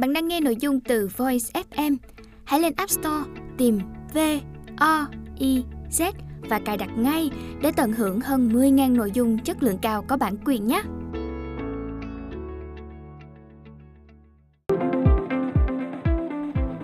[0.00, 1.96] Bạn đang nghe nội dung từ Voice FM.
[2.44, 3.78] Hãy lên App Store tìm
[4.14, 4.18] V
[4.76, 5.06] O
[5.38, 6.12] I Z
[6.48, 7.30] và cài đặt ngay
[7.62, 10.82] để tận hưởng hơn 10.000 nội dung chất lượng cao có bản quyền nhé.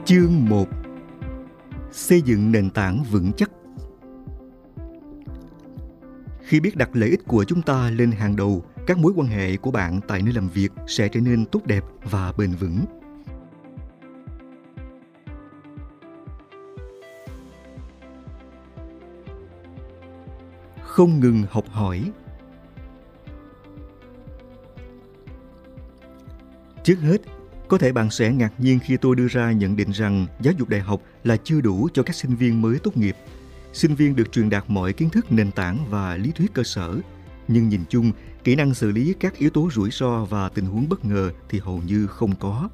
[0.05, 0.69] Chương 1
[1.93, 3.51] Xây dựng nền tảng vững chắc
[6.41, 9.57] Khi biết đặt lợi ích của chúng ta lên hàng đầu, các mối quan hệ
[9.57, 12.85] của bạn tại nơi làm việc sẽ trở nên tốt đẹp và bền vững.
[20.97, 22.13] Không ngừng học hỏi
[26.85, 27.19] Trước hết,
[27.69, 30.69] có thể bạn sẽ ngạc nhiên khi tôi đưa ra nhận định rằng giáo dục
[30.69, 33.17] đại học là chưa đủ cho các sinh viên mới tốt nghiệp.
[33.73, 36.99] Sinh viên được truyền đạt mọi kiến thức nền tảng và lý thuyết cơ sở,
[37.49, 38.13] nhưng nhìn chung,
[38.45, 41.59] kỹ năng xử lý các yếu tố rủi ro và tình huống bất ngờ thì
[41.59, 42.69] hầu như không có.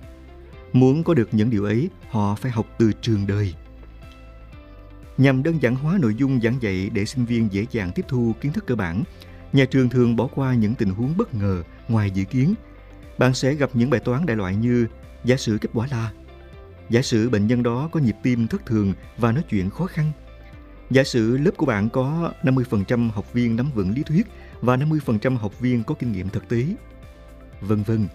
[0.73, 3.55] Muốn có được những điều ấy, họ phải học từ trường đời.
[5.23, 8.33] Nhằm đơn giản hóa nội dung giảng dạy để sinh viên dễ dàng tiếp thu
[8.41, 9.03] kiến thức cơ bản,
[9.53, 12.55] nhà trường thường bỏ qua những tình huống bất ngờ ngoài dự kiến–
[13.19, 14.87] bạn sẽ gặp những bài toán đại loại như
[15.25, 16.13] giả sử kết quả là
[16.91, 20.13] giả sử bệnh nhân đó có nhịp tim thất thường và nói chuyện khó khăn.
[20.91, 24.27] Giả sử lớp của bạn có 50% học viên nắm vững lý thuyết
[24.61, 26.67] và 50% học viên có kinh nghiệm thực tế.
[27.61, 28.07] Vân vân.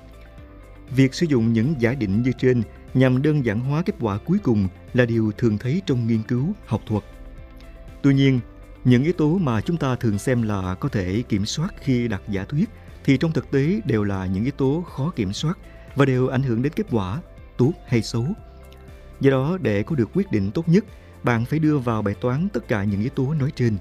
[0.96, 2.62] Việc sử dụng những giả định như trên
[2.94, 6.54] nhằm đơn giản hóa kết quả cuối cùng là điều thường thấy trong nghiên cứu
[6.66, 7.04] học thuật.
[8.02, 8.40] Tuy nhiên,
[8.84, 12.22] những yếu tố mà chúng ta thường xem là có thể kiểm soát khi đặt
[12.28, 12.70] giả thuyết
[13.04, 15.58] thì trong thực tế đều là những yếu tố khó kiểm soát
[15.96, 17.22] và đều ảnh hưởng đến kết quả,
[17.58, 18.26] tốt hay xấu.
[19.20, 20.86] Do đó, để có được quyết định tốt nhất,
[21.24, 23.78] bạn phải đưa vào bài toán tất cả những yếu tố nói trên.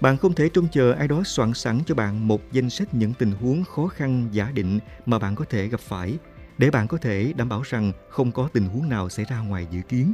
[0.00, 3.14] Bạn không thể trông chờ ai đó soạn sẵn cho bạn một danh sách những
[3.14, 6.18] tình huống khó khăn giả định mà bạn có thể gặp phải,
[6.58, 9.66] để bạn có thể đảm bảo rằng không có tình huống nào xảy ra ngoài
[9.70, 10.12] dự kiến.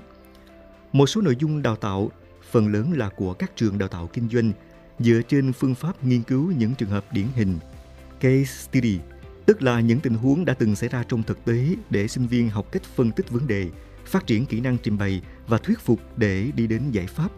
[0.93, 2.11] Một số nội dung đào tạo,
[2.51, 4.53] phần lớn là của các trường đào tạo kinh doanh,
[4.99, 7.59] dựa trên phương pháp nghiên cứu những trường hợp điển hình–
[8.22, 8.99] case study,
[9.47, 12.50] tức là những tình huống đã từng xảy ra trong thực tế để sinh viên
[12.50, 13.69] học cách phân tích vấn đề,
[14.05, 17.28] phát triển kỹ năng trình bày và thuyết phục để đi đến giải pháp.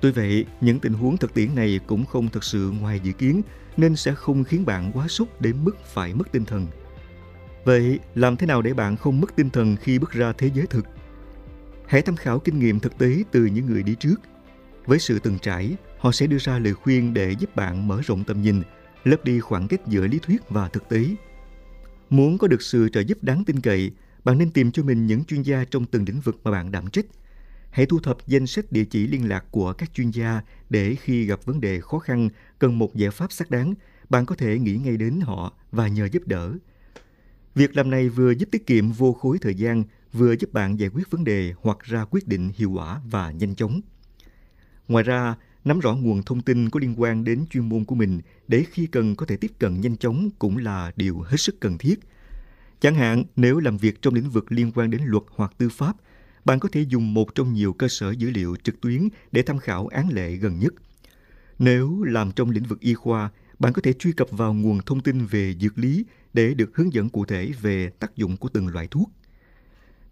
[0.00, 3.42] Tuy vậy, những tình huống thực tiễn này cũng không thực sự ngoài dự kiến
[3.76, 6.66] nên sẽ không khiến bạn quá sốc đến mức phải mất tinh thần.
[7.66, 10.66] Vậy, làm thế nào để bạn không mất tinh thần khi bước ra thế giới
[10.66, 10.86] thực?
[11.86, 14.14] Hãy tham khảo kinh nghiệm thực tế từ những người đi trước.
[14.84, 18.24] Với sự từng trải, họ sẽ đưa ra lời khuyên để giúp bạn mở rộng
[18.24, 18.62] tầm nhìn
[19.04, 21.04] lấp đi khoảng cách giữa lý thuyết và thực tế.
[22.10, 23.90] Muốn có được sự trợ giúp đáng tin cậy,
[24.24, 26.90] bạn nên tìm cho mình những chuyên gia trong từng lĩnh vực mà bạn đảm
[26.90, 27.06] trách.
[27.70, 30.40] Hãy thu thập danh sách địa chỉ liên lạc của các chuyên gia
[30.70, 32.28] để khi gặp vấn đề khó khăn
[32.58, 33.74] cần một giải pháp xác đáng,
[34.08, 36.52] bạn có thể nghĩ ngay đến họ và nhờ giúp đỡ.
[37.56, 40.88] Việc làm này vừa giúp tiết kiệm vô khối thời gian, vừa giúp bạn giải
[40.88, 43.80] quyết vấn đề hoặc ra quyết định hiệu quả và nhanh chóng.
[44.88, 45.34] Ngoài ra,
[45.66, 48.86] Nắm rõ nguồn thông tin có liên quan đến chuyên môn của mình để khi
[48.86, 52.00] cần có thể tiếp cận nhanh chóng cũng là điều hết sức cần thiết.
[52.80, 55.96] Chẳng hạn, nếu làm việc trong lĩnh vực liên quan đến luật hoặc tư pháp,
[56.44, 59.58] bạn có thể dùng một trong nhiều cơ sở dữ liệu trực tuyến để tham
[59.58, 60.74] khảo án lệ gần nhất.
[61.58, 65.00] Nếu làm trong lĩnh vực y khoa, bạn có thể truy cập vào nguồn thông
[65.00, 68.68] tin về dược lý để được hướng dẫn cụ thể về tác dụng của từng
[68.68, 69.10] loại thuốc.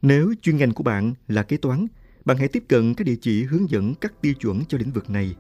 [0.02, 1.86] Nếu chuyên ngành của bạn là kế toán,
[2.24, 5.10] bạn hãy tiếp cận các địa chỉ hướng dẫn các tiêu chuẩn cho lĩnh vực
[5.10, 5.34] này.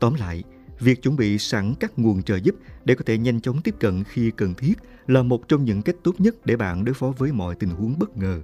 [0.00, 0.44] Tóm lại,
[0.80, 2.54] việc chuẩn bị sẵn các nguồn trợ giúp
[2.84, 4.74] để có thể nhanh chóng tiếp cận khi cần thiết
[5.06, 7.98] là một trong những cách tốt nhất để bạn đối phó với mọi tình huống
[7.98, 8.42] bất ngờ.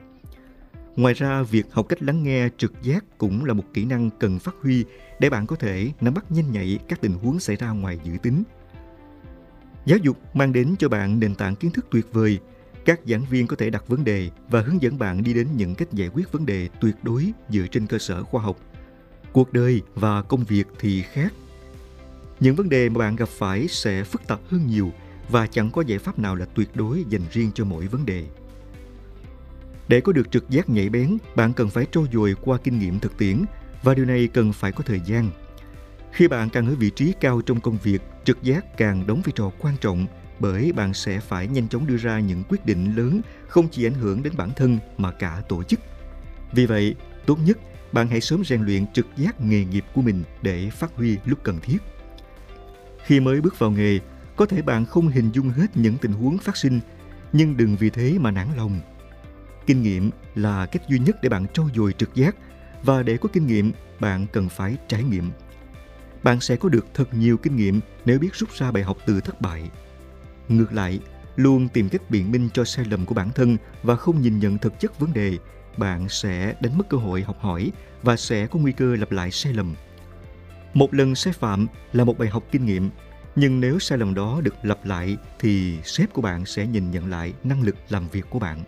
[0.96, 4.38] Ngoài ra, việc học cách lắng nghe trực giác cũng là một kỹ năng cần
[4.38, 4.84] phát huy
[5.18, 8.12] để bạn có thể nắm bắt nhanh nhạy các tình huống xảy ra ngoài dự
[8.22, 8.42] tính.
[9.86, 12.38] Giáo dục mang đến cho bạn nền tảng kiến thức tuyệt vời.
[12.84, 15.74] Các giảng viên có thể đặt vấn đề và hướng dẫn bạn đi đến những
[15.74, 18.56] cách giải quyết vấn đề tuyệt đối dựa trên cơ sở khoa học.
[19.32, 21.32] Cuộc đời và công việc thì khác
[22.40, 24.92] những vấn đề mà bạn gặp phải sẽ phức tạp hơn nhiều
[25.28, 28.26] và chẳng có giải pháp nào là tuyệt đối dành riêng cho mỗi vấn đề.
[29.88, 33.00] Để có được trực giác nhạy bén, bạn cần phải trau dồi qua kinh nghiệm
[33.00, 33.44] thực tiễn
[33.84, 35.30] và điều này cần phải có thời gian.
[36.12, 39.32] Khi bạn càng ở vị trí cao trong công việc, trực giác càng đóng vai
[39.36, 40.06] trò quan trọng
[40.38, 43.94] bởi bạn sẽ phải nhanh chóng đưa ra những quyết định lớn không chỉ ảnh
[43.94, 45.80] hưởng đến bản thân mà cả tổ chức.
[46.52, 46.94] Vì vậy,
[47.26, 47.58] tốt nhất
[47.92, 51.38] bạn hãy sớm rèn luyện trực giác nghề nghiệp của mình để phát huy lúc
[51.42, 51.78] cần thiết.
[53.04, 53.98] Khi mới bước vào nghề,
[54.36, 56.80] có thể bạn không hình dung hết những tình huống phát sinh,
[57.32, 58.80] nhưng đừng vì thế mà nản lòng.
[59.66, 62.36] Kinh nghiệm là cách duy nhất để bạn trau dồi trực giác
[62.84, 65.30] và để có kinh nghiệm, bạn cần phải trải nghiệm.
[66.22, 69.20] Bạn sẽ có được thật nhiều kinh nghiệm nếu biết rút ra bài học từ
[69.20, 69.70] thất bại.
[70.48, 71.00] Ngược lại,
[71.36, 74.58] luôn tìm cách biện minh cho sai lầm của bản thân và không nhìn nhận
[74.58, 75.38] thực chất vấn đề,
[75.76, 77.72] bạn sẽ đánh mất cơ hội học hỏi
[78.02, 79.74] và sẽ có nguy cơ lặp lại sai lầm.
[80.74, 82.90] Một lần sai phạm là một bài học kinh nghiệm,
[83.36, 87.10] nhưng nếu sai lầm đó được lặp lại thì sếp của bạn sẽ nhìn nhận
[87.10, 88.62] lại năng lực làm việc của bạn.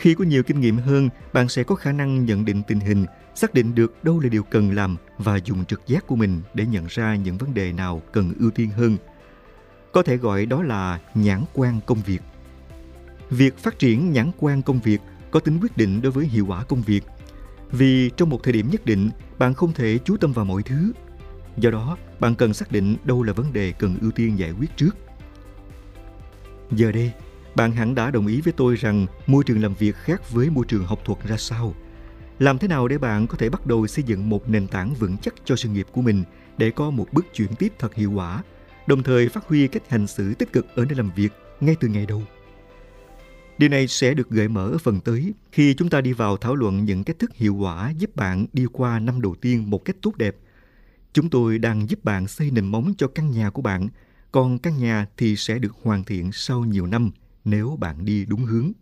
[0.00, 3.06] Khi có nhiều kinh nghiệm hơn, bạn sẽ có khả năng nhận định tình hình,
[3.34, 6.66] xác định được đâu là điều cần làm và dùng trực giác của mình để
[6.66, 8.96] nhận ra những vấn đề nào cần ưu tiên hơn.
[9.92, 12.22] Có thể gọi đó là nhãn quan công việc.
[13.30, 15.00] Việc phát triển nhãn quan công việc
[15.30, 17.04] có tính quyết định đối với hiệu quả công việc.
[17.70, 20.92] Vì trong một thời điểm nhất định, bạn không thể chú tâm vào mọi thứ.
[21.56, 24.76] Do đó, bạn cần xác định đâu là vấn đề cần ưu tiên giải quyết
[24.76, 24.96] trước.
[26.70, 27.12] Giờ đây,
[27.54, 30.64] bạn hẳn đã đồng ý với tôi rằng môi trường làm việc khác với môi
[30.68, 31.74] trường học thuật ra sao.
[32.38, 35.16] Làm thế nào để bạn có thể bắt đầu xây dựng một nền tảng vững
[35.18, 36.24] chắc cho sự nghiệp của mình
[36.58, 38.42] để có một bước chuyển tiếp thật hiệu quả,
[38.86, 41.88] đồng thời phát huy cách hành xử tích cực ở nơi làm việc ngay từ
[41.88, 42.22] ngày đầu.
[43.58, 46.54] Điều này sẽ được gợi mở ở phần tới khi chúng ta đi vào thảo
[46.54, 49.96] luận những cách thức hiệu quả giúp bạn đi qua năm đầu tiên một cách
[50.02, 50.36] tốt đẹp.
[51.12, 53.88] Chúng tôi đang giúp bạn xây nền móng cho căn nhà của bạn,
[54.32, 57.10] còn căn nhà thì sẽ được hoàn thiện sau nhiều năm
[57.44, 58.72] nếu bạn đi đúng hướng.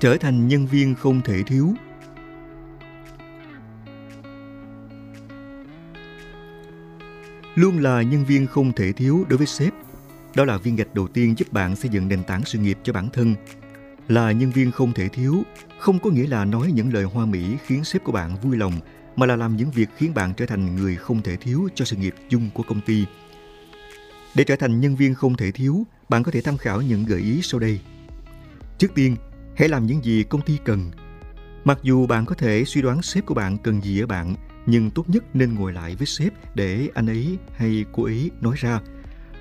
[0.00, 1.74] Trở thành nhân viên không thể thiếu
[7.54, 9.72] luôn là nhân viên không thể thiếu đối với sếp.
[10.34, 12.92] Đó là viên gạch đầu tiên giúp bạn xây dựng nền tảng sự nghiệp cho
[12.92, 13.34] bản thân.
[14.08, 15.42] Là nhân viên không thể thiếu,
[15.78, 18.72] không có nghĩa là nói những lời hoa mỹ khiến sếp của bạn vui lòng,
[19.16, 21.96] mà là làm những việc khiến bạn trở thành người không thể thiếu cho sự
[21.96, 23.04] nghiệp chung của công ty.
[24.34, 27.20] Để trở thành nhân viên không thể thiếu, bạn có thể tham khảo những gợi
[27.20, 27.80] ý sau đây.
[28.78, 29.16] Trước tiên,
[29.56, 30.90] hãy làm những gì công ty cần.
[31.64, 34.34] Mặc dù bạn có thể suy đoán sếp của bạn cần gì ở bạn,
[34.66, 38.54] nhưng tốt nhất nên ngồi lại với sếp để anh ấy hay cô ấy nói
[38.58, 38.80] ra.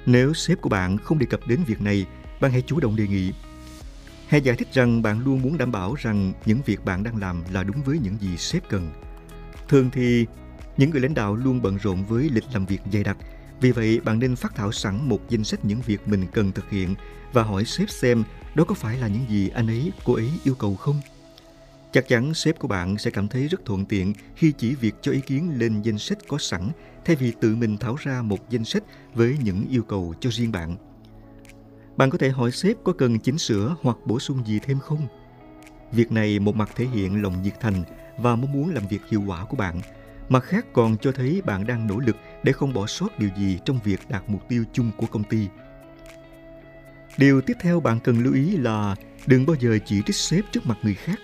[0.06, 2.06] Nếu sếp của bạn không đề cập đến việc này,
[2.42, 3.34] bạn hãy chủ động đề nghị.
[4.34, 7.44] Hãy giải thích rằng bạn luôn muốn đảm bảo rằng những việc bạn đang làm
[7.52, 8.90] là đúng với những gì sếp cần.
[9.70, 10.26] Thường thì
[10.78, 13.18] những người lãnh đạo luôn bận rộn với lịch làm việc dày đặc,
[13.62, 16.70] vì vậy bạn nên phát thảo sẵn một danh sách những việc mình cần thực
[16.70, 16.96] hiện
[17.34, 18.24] và hỏi sếp xem
[18.56, 21.02] đó có phải là những gì anh ấy, cô ấy yêu cầu không.
[21.92, 25.12] Chắc chắn sếp của bạn sẽ cảm thấy rất thuận tiện khi chỉ việc cho
[25.12, 26.70] ý kiến lên danh sách có sẵn
[27.06, 28.84] thay vì tự mình thảo ra một danh sách
[29.14, 30.78] với những yêu cầu cho riêng bạn.
[31.98, 35.08] Bạn có thể hỏi sếp có cần chỉnh sửa hoặc bổ sung gì thêm không?
[35.92, 37.84] Việc này một mặt thể hiện lòng nhiệt thành
[38.18, 39.82] và mong muốn làm việc hiệu quả của bạn,
[40.30, 43.60] mặt khác còn cho thấy bạn đang nỗ lực để không bỏ sót điều gì
[43.66, 45.48] trong việc đạt mục tiêu chung của công ty.
[47.18, 48.96] Điều tiếp theo bạn cần lưu ý là
[49.26, 51.20] đừng bao giờ chỉ trích sếp trước mặt người khác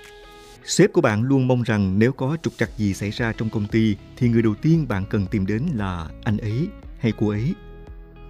[0.69, 3.67] Sếp của bạn luôn mong rằng nếu có trục trặc gì xảy ra trong công
[3.67, 6.67] ty thì người đầu tiên bạn cần tìm đến là anh ấy
[6.99, 7.55] hay cô ấy.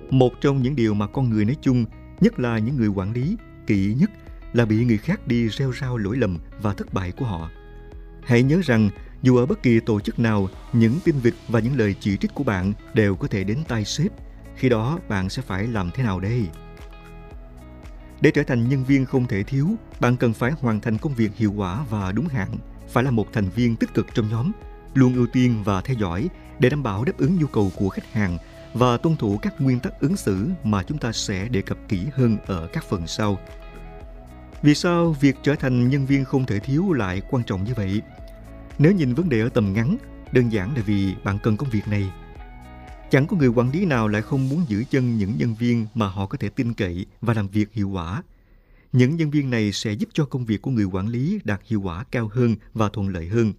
[0.10, 1.86] Một trong những điều mà con người nói chung,
[2.21, 3.38] nhất là những người quản lý,
[3.68, 4.12] kỵ nhất
[4.54, 7.50] là bị người khác đi rêu rao lỗi lầm và thất bại của họ.
[8.24, 8.89] Hãy nhớ rằng
[9.21, 12.33] dù ở bất kỳ tổ chức nào, những tin vịt và những lời chỉ trích
[12.33, 14.12] của bạn đều có thể đến tay sếp.
[14.56, 16.48] Khi đó bạn sẽ phải làm thế nào đây?
[18.21, 19.69] Để trở thành nhân viên không thể thiếu,
[20.00, 22.50] bạn cần phải hoàn thành công việc hiệu quả và đúng hạn,
[22.89, 24.52] phải là một thành viên tích cực trong nhóm,
[24.94, 28.14] luôn ưu tiên và theo dõi để đảm bảo đáp ứng nhu cầu của khách
[28.14, 28.38] hàng
[28.73, 32.07] và tuân thủ các nguyên tắc ứng xử mà chúng ta sẽ đề cập kỹ
[32.14, 33.40] hơn ở các phần sau.
[34.61, 38.02] Vì sao việc trở thành nhân viên không thể thiếu lại quan trọng như vậy?
[38.78, 39.97] Nếu nhìn vấn đề ở tầm ngắn,
[40.31, 42.11] đơn giản là vì bạn cần công việc này
[43.09, 46.07] Chẳng có người quản lý nào lại không muốn giữ chân những nhân viên mà
[46.07, 48.23] họ có thể tin cậy và làm việc hiệu quả.
[48.92, 51.81] Những nhân viên này sẽ giúp cho công việc của người quản lý đạt hiệu
[51.81, 53.54] quả cao hơn và thuận lợi hơn.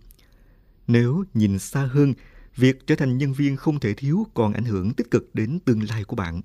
[0.86, 2.14] Nếu nhìn xa hơn,
[2.60, 5.82] việc trở thành nhân viên không thể thiếu còn ảnh hưởng tích cực đến tương
[5.88, 6.40] lai của bạn.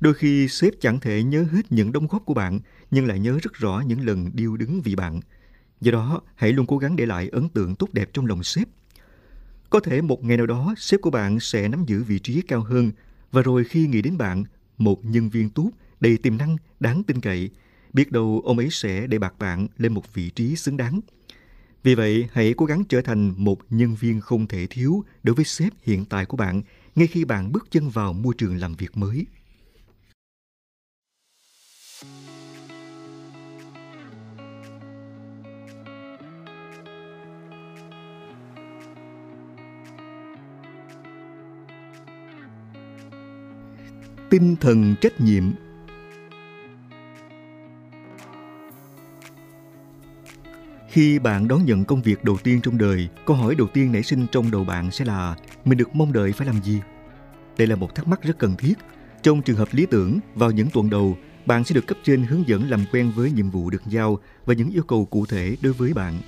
[0.00, 3.38] Đôi khi sếp chẳng thể nhớ hết những đóng góp của bạn, nhưng lại nhớ
[3.42, 5.20] rất rõ những lần điêu đứng vì bạn.
[5.80, 8.68] Do đó, hãy luôn cố gắng để lại ấn tượng tốt đẹp trong lòng sếp
[9.70, 12.60] có thể một ngày nào đó sếp của bạn sẽ nắm giữ vị trí cao
[12.60, 12.92] hơn
[13.32, 14.44] và rồi khi nghĩ đến bạn,
[14.78, 17.50] một nhân viên tốt, đầy tiềm năng, đáng tin cậy,
[17.92, 21.00] biết đâu ông ấy sẽ để bạc bạn lên một vị trí xứng đáng.
[21.82, 25.44] Vì vậy, hãy cố gắng trở thành một nhân viên không thể thiếu đối với
[25.44, 26.62] sếp hiện tại của bạn
[26.94, 29.26] ngay khi bạn bước chân vào môi trường làm việc mới.
[44.30, 45.44] tinh thần trách nhiệm
[50.96, 54.02] Khi bạn đón nhận công việc đầu tiên trong đời, câu hỏi đầu tiên nảy
[54.02, 56.80] sinh trong đầu bạn sẽ là mình được mong đợi phải làm gì?
[57.58, 58.74] Đây là một thắc mắc rất cần thiết.
[59.22, 62.48] Trong trường hợp lý tưởng, vào những tuần đầu, bạn sẽ được cấp trên hướng
[62.48, 65.72] dẫn làm quen với nhiệm vụ được giao và những yêu cầu cụ thể đối
[65.72, 66.20] với bạn.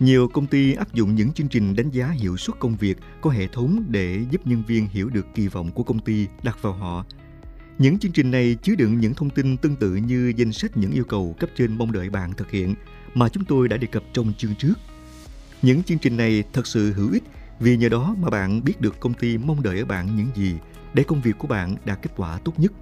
[0.00, 3.30] Nhiều công ty áp dụng những chương trình đánh giá hiệu suất công việc có
[3.30, 6.72] hệ thống để giúp nhân viên hiểu được kỳ vọng của công ty đặt vào
[6.72, 7.04] họ.
[7.78, 10.92] Những chương trình này chứa đựng những thông tin tương tự như danh sách những
[10.92, 12.74] yêu cầu cấp trên mong đợi bạn thực hiện
[13.14, 14.74] mà chúng tôi đã đề cập trong chương trước.
[15.62, 17.22] Những chương trình này thật sự hữu ích
[17.60, 20.54] vì nhờ đó mà bạn biết được công ty mong đợi ở bạn những gì
[20.94, 22.72] để công việc của bạn đạt kết quả tốt nhất.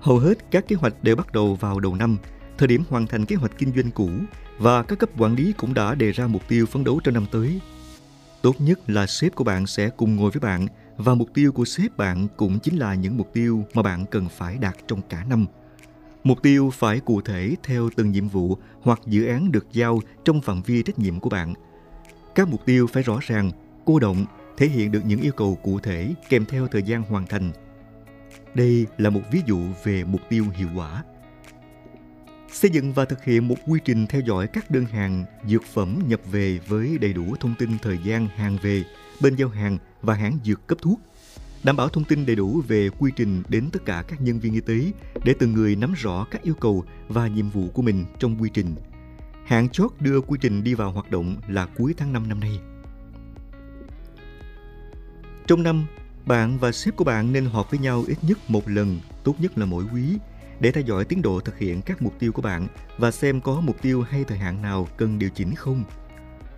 [0.00, 2.18] Hầu hết các kế hoạch đều bắt đầu vào đầu năm,
[2.58, 4.10] thời điểm hoàn thành kế hoạch kinh doanh cũ
[4.58, 7.26] và các cấp quản lý cũng đã đề ra mục tiêu phấn đấu trong năm
[7.30, 7.60] tới.
[8.42, 10.66] Tốt nhất là sếp của bạn sẽ cùng ngồi với bạn
[10.96, 14.28] và mục tiêu của sếp bạn cũng chính là những mục tiêu mà bạn cần
[14.28, 15.46] phải đạt trong cả năm.
[16.24, 20.40] Mục tiêu phải cụ thể theo từng nhiệm vụ hoặc dự án được giao trong
[20.40, 21.54] phạm vi trách nhiệm của bạn.
[22.34, 23.50] Các mục tiêu phải rõ ràng,
[23.84, 24.26] cô động,
[24.56, 27.52] thể hiện được những yêu cầu cụ thể kèm theo thời gian hoàn thành.
[28.54, 31.04] Đây là một ví dụ về mục tiêu hiệu quả.
[32.52, 35.98] Xây dựng và thực hiện một quy trình theo dõi các đơn hàng, dược phẩm
[36.06, 38.84] nhập về với đầy đủ thông tin thời gian hàng về,
[39.20, 41.00] bên giao hàng và hãng dược cấp thuốc.
[41.64, 44.54] Đảm bảo thông tin đầy đủ về quy trình đến tất cả các nhân viên
[44.54, 44.92] y tế
[45.24, 48.50] để từng người nắm rõ các yêu cầu và nhiệm vụ của mình trong quy
[48.54, 48.74] trình.
[49.44, 52.60] Hạn chót đưa quy trình đi vào hoạt động là cuối tháng 5 năm nay.
[55.46, 55.86] Trong năm,
[56.26, 59.58] bạn và sếp của bạn nên họp với nhau ít nhất một lần, tốt nhất
[59.58, 60.18] là mỗi quý,
[60.60, 62.68] để theo dõi tiến độ thực hiện các mục tiêu của bạn
[62.98, 65.84] và xem có mục tiêu hay thời hạn nào cần điều chỉnh không.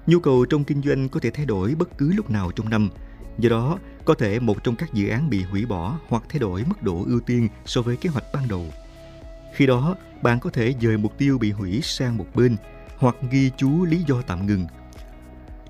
[0.07, 2.91] Nhu cầu trong kinh doanh có thể thay đổi bất cứ lúc nào trong năm,
[3.39, 6.65] do đó có thể một trong các dự án bị hủy bỏ hoặc thay đổi
[6.67, 8.67] mức độ ưu tiên so với kế hoạch ban đầu.
[9.55, 12.57] Khi đó, bạn có thể dời mục tiêu bị hủy sang một bên
[12.97, 14.67] hoặc ghi chú lý do tạm ngừng.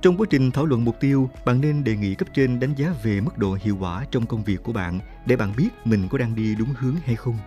[0.02, 2.94] Trong quá trình thảo luận mục tiêu, bạn nên đề nghị cấp trên đánh giá
[3.02, 6.18] về mức độ hiệu quả trong công việc của bạn để bạn biết mình có
[6.18, 7.38] đang đi đúng hướng hay không.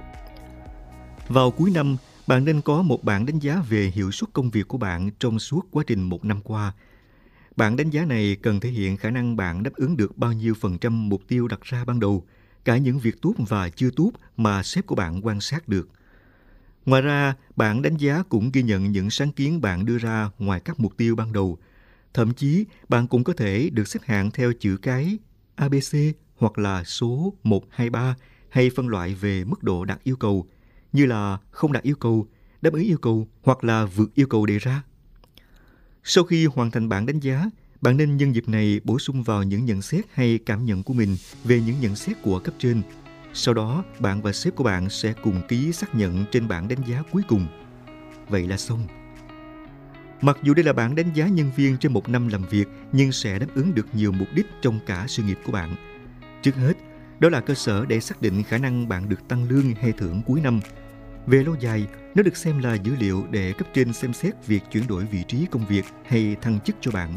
[1.28, 1.98] Vào cuối năm,
[2.28, 5.40] bạn nên có một bản đánh giá về hiệu suất công việc của bạn trong
[5.40, 6.74] suốt quá trình một năm qua
[7.56, 10.54] bạn đánh giá này cần thể hiện khả năng bạn đáp ứng được bao nhiêu
[10.54, 12.26] phần trăm mục tiêu đặt ra ban đầu,
[12.66, 15.90] cả những việc tốt và chưa tốt mà sếp của bạn quan sát được.
[16.86, 20.60] Ngoài ra, bạn đánh giá cũng ghi nhận những sáng kiến bạn đưa ra ngoài
[20.60, 21.58] các mục tiêu ban đầu.
[22.14, 25.18] Thậm chí, bạn cũng có thể được xếp hạng theo chữ cái
[25.56, 25.96] ABC
[26.38, 28.16] hoặc là số 1, 2, 3
[28.50, 30.48] hay phân loại về mức độ đạt yêu cầu–
[30.94, 32.28] như là không đạt yêu cầu,
[32.62, 34.84] đáp ứng yêu cầu hoặc là vượt yêu cầu đề ra.
[36.04, 37.46] Sau khi hoàn thành bản đánh giá,
[37.82, 40.94] bạn nên nhân dịp này bổ sung vào những nhận xét hay cảm nhận của
[40.94, 42.82] mình về những nhận xét của cấp trên.
[43.34, 46.80] Sau đó, bạn và sếp của bạn sẽ cùng ký xác nhận trên bản đánh
[46.88, 47.48] giá cuối cùng.
[48.30, 48.88] Vậy là xong.
[50.22, 53.12] Mặc dù đây là bản đánh giá nhân viên trên một năm làm việc, nhưng
[53.12, 55.76] sẽ đáp ứng được nhiều mục đích trong cả sự nghiệp của bạn.
[56.42, 56.74] Trước hết,
[57.20, 60.22] đó là cơ sở để xác định khả năng bạn được tăng lương hay thưởng
[60.26, 60.60] cuối năm.
[61.28, 64.64] Về lâu dài, nó được xem là dữ liệu để cấp trên xem xét việc
[64.72, 67.16] chuyển đổi vị trí công việc hay thăng chức cho bạn.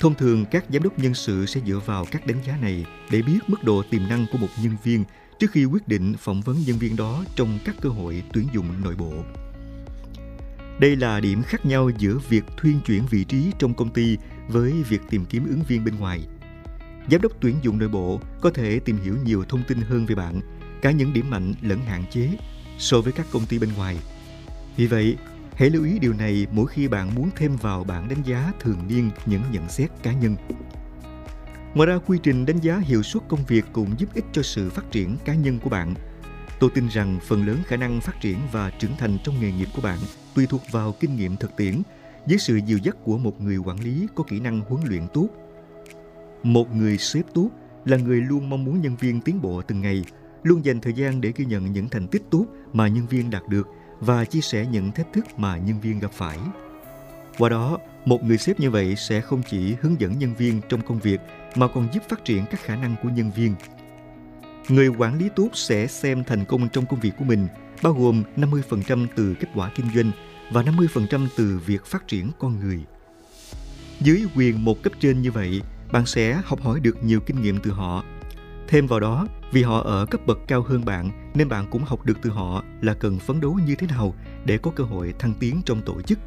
[0.00, 3.22] Thông thường, các giám đốc nhân sự sẽ dựa vào các đánh giá này để
[3.22, 5.04] biết mức độ tiềm năng của một nhân viên
[5.38, 8.66] trước khi quyết định phỏng vấn nhân viên đó trong các cơ hội tuyển dụng
[8.84, 9.12] nội bộ.
[10.80, 14.16] Đây là điểm khác nhau giữa việc thuyên chuyển vị trí trong công ty
[14.48, 16.20] với việc tìm kiếm ứng viên bên ngoài–
[17.10, 20.14] Giám đốc tuyển dụng nội bộ có thể tìm hiểu nhiều thông tin hơn về
[20.14, 20.40] bạn,
[20.82, 22.28] cả những điểm mạnh lẫn hạn chế
[22.82, 23.96] so với các công ty bên ngoài.
[24.76, 25.16] Vì vậy,
[25.54, 28.78] hãy lưu ý điều này mỗi khi bạn muốn thêm vào bảng đánh giá thường
[28.88, 30.36] niên những nhận xét cá nhân.
[31.74, 34.70] Ngoài ra, quy trình đánh giá hiệu suất công việc cũng giúp ích cho sự
[34.70, 35.94] phát triển cá nhân của bạn.
[36.60, 39.68] Tôi tin rằng phần lớn khả năng phát triển và trưởng thành trong nghề nghiệp
[39.76, 39.98] của bạn
[40.34, 41.82] tùy thuộc vào kinh nghiệm thực tiễn
[42.26, 45.28] với sự dìu dắt của một người quản lý có kỹ năng huấn luyện tốt
[46.42, 47.50] một người sếp tốt
[47.84, 50.04] là người luôn mong muốn nhân viên tiến bộ từng ngày,
[50.42, 53.48] luôn dành thời gian để ghi nhận những thành tích tốt mà nhân viên đạt
[53.48, 53.68] được
[54.00, 56.38] và chia sẻ những thách thức mà nhân viên gặp phải.
[57.38, 60.80] Qua đó, một người sếp như vậy sẽ không chỉ hướng dẫn nhân viên trong
[60.82, 61.20] công việc
[61.56, 63.54] mà còn giúp phát triển các khả năng của nhân viên.
[64.68, 67.48] Người quản lý tốt sẽ xem thành công trong công việc của mình
[67.82, 70.10] bao gồm 50% từ kết quả kinh doanh
[70.52, 72.80] và 50% từ việc phát triển con người.
[74.00, 75.62] Dưới quyền một cấp trên như vậy,
[75.92, 78.04] bạn sẽ học hỏi được nhiều kinh nghiệm từ họ.
[78.68, 82.06] Thêm vào đó, vì họ ở cấp bậc cao hơn bạn nên bạn cũng học
[82.06, 85.34] được từ họ là cần phấn đấu như thế nào để có cơ hội thăng
[85.40, 86.18] tiến trong tổ chức.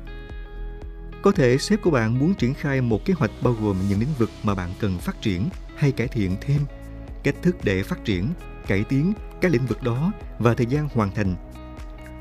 [1.22, 4.14] Có thể sếp của bạn muốn triển khai một kế hoạch bao gồm những lĩnh
[4.18, 6.62] vực mà bạn cần phát triển hay cải thiện thêm,
[7.24, 8.30] cách thức để phát triển,
[8.68, 11.36] cải tiến các lĩnh vực đó và thời gian hoàn thành.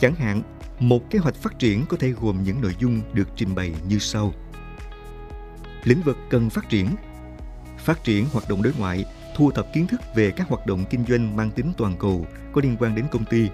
[0.01, 0.43] Chẳng hạn,
[0.79, 3.99] Một kế hoạch phát triển có thể gồm những nội dung được trình bày như
[3.99, 4.33] sau.
[5.85, 6.89] Lĩnh vực cần phát triển
[7.79, 11.05] Phát triển hoạt động đối ngoại, thu thập kiến thức về các hoạt động kinh
[11.09, 13.49] doanh mang tính toàn cầu có liên quan đến công ty.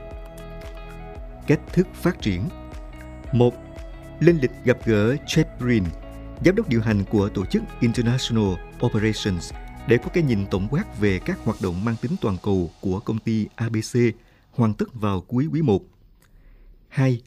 [1.46, 2.48] Cách thức phát triển
[3.32, 3.54] một
[4.20, 5.84] Lên lịch gặp gỡ Chad Green,
[6.44, 8.52] giám đốc điều hành của tổ chức International
[8.86, 9.52] Operations
[9.88, 13.00] để có cái nhìn tổng quát về các hoạt động mang tính toàn cầu của
[13.00, 13.96] công ty ABC
[14.50, 15.82] hoàn tất vào cuối quý 1.
[16.88, 17.20] 2.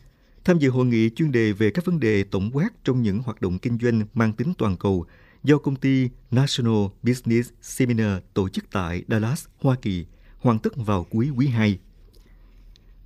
[0.44, 3.42] Tham dự hội nghị chuyên đề về các vấn đề tổng quát trong những hoạt
[3.42, 5.06] động kinh doanh mang tính toàn cầu
[5.44, 10.06] do công ty National Business Seminar tổ chức tại Dallas, Hoa Kỳ,
[10.40, 11.80] hoàn tất vào cuối quý 2.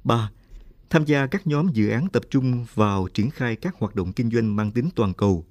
[0.04, 0.32] 3.
[0.90, 4.32] Tham gia các nhóm dự án tập trung vào triển khai các hoạt động kinh
[4.32, 5.46] doanh mang tính toàn cầu.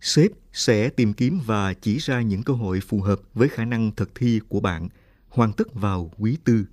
[0.00, 3.90] Sếp sẽ tìm kiếm và chỉ ra những cơ hội phù hợp với khả năng
[3.90, 4.88] thực thi của bạn,
[5.28, 6.64] hoàn tất vào quý tư.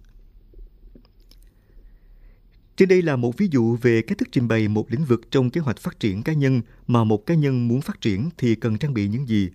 [2.77, 5.49] Trên đây là một ví dụ về cách thức trình bày một lĩnh vực trong
[5.49, 8.77] kế hoạch phát triển cá nhân mà một cá nhân muốn phát triển thì cần
[8.77, 9.49] trang bị những gì.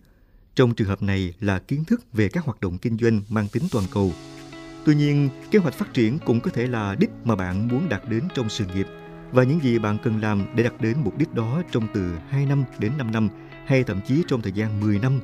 [0.55, 3.63] Trong trường hợp này là kiến thức về các hoạt động kinh doanh mang tính
[3.73, 4.13] toàn cầu.
[4.85, 8.09] Tuy nhiên, kế hoạch phát triển cũng có thể là đích mà bạn muốn đạt
[8.09, 8.87] đến trong sự nghiệp
[9.33, 12.47] và những gì bạn cần làm để đạt đến mục đích đó trong từ 2
[12.47, 13.29] năm đến 5 năm
[13.67, 15.21] hay thậm chí trong thời gian 10 năm.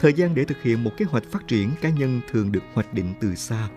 [0.00, 2.94] Thời gian để thực hiện một kế hoạch phát triển cá nhân thường được hoạch
[2.94, 3.68] định từ xa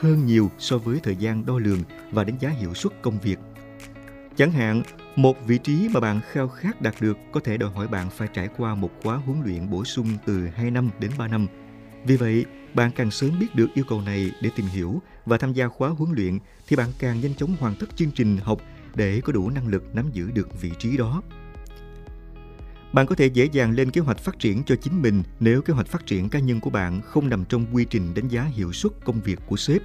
[0.00, 3.38] hơn nhiều so với thời gian đo lường và đánh giá hiệu suất công việc.
[4.36, 4.82] Chẳng hạn,
[5.16, 8.28] một vị trí mà bạn khao khát đạt được có thể đòi hỏi bạn phải
[8.34, 11.46] trải qua một khóa huấn luyện bổ sung từ 2 năm đến 3 năm.
[12.04, 15.52] Vì vậy, bạn càng sớm biết được yêu cầu này để tìm hiểu và tham
[15.52, 16.38] gia khóa huấn luyện
[16.68, 18.60] thì bạn càng nhanh chóng hoàn tất chương trình học
[18.94, 21.22] để có đủ năng lực nắm giữ được vị trí đó.
[22.92, 25.72] Bạn có thể dễ dàng lên kế hoạch phát triển cho chính mình nếu kế
[25.72, 28.72] hoạch phát triển cá nhân của bạn không nằm trong quy trình đánh giá hiệu
[28.72, 29.82] suất công việc của sếp.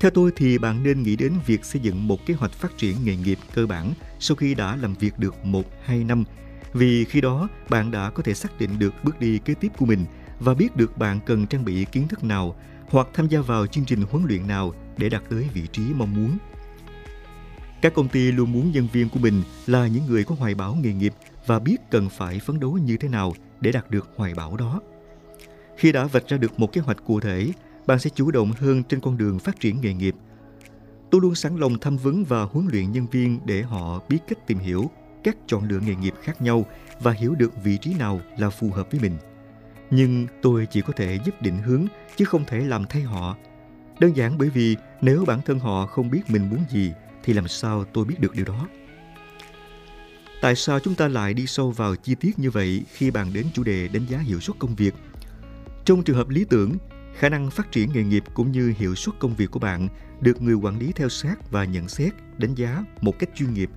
[0.00, 2.96] Theo tôi thì bạn nên nghĩ đến việc xây dựng một kế hoạch phát triển
[3.04, 6.24] nghề nghiệp cơ bản sau khi đã làm việc được 1-2 năm.
[6.72, 9.86] Vì khi đó, bạn đã có thể xác định được bước đi kế tiếp của
[9.86, 10.04] mình
[10.40, 12.56] và biết được bạn cần trang bị kiến thức nào
[12.88, 16.14] hoặc tham gia vào chương trình huấn luyện nào để đạt tới vị trí mong
[16.14, 16.38] muốn.
[17.82, 20.74] Các công ty luôn muốn nhân viên của mình là những người có hoài bão
[20.74, 21.12] nghề nghiệp
[21.46, 24.80] và biết cần phải phấn đấu như thế nào để đạt được hoài bão đó.
[25.76, 27.48] Khi đã vạch ra được một kế hoạch cụ thể,
[27.86, 30.14] bạn sẽ chủ động hơn trên con đường phát triển nghề nghiệp.
[31.10, 34.46] Tôi luôn sẵn lòng thăm vấn và huấn luyện nhân viên để họ biết cách
[34.46, 34.90] tìm hiểu
[35.24, 36.66] các chọn lựa nghề nghiệp khác nhau
[37.00, 39.16] và hiểu được vị trí nào là phù hợp với mình.
[39.90, 43.36] Nhưng tôi chỉ có thể giúp định hướng chứ không thể làm thay họ.
[44.00, 46.92] Đơn giản bởi vì nếu bản thân họ không biết mình muốn gì
[47.24, 48.68] thì làm sao tôi biết được điều đó?
[50.40, 53.46] Tại sao chúng ta lại đi sâu vào chi tiết như vậy khi bàn đến
[53.54, 54.94] chủ đề đánh giá hiệu suất công việc?
[55.84, 56.72] Trong trường hợp lý tưởng,
[57.18, 59.88] khả năng phát triển nghề nghiệp cũng như hiệu suất công việc của bạn
[60.20, 63.70] được người quản lý theo sát và nhận xét, đánh giá một cách chuyên nghiệp.